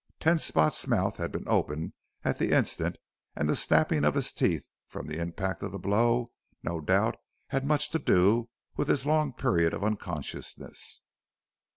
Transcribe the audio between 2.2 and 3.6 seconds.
at the instant and the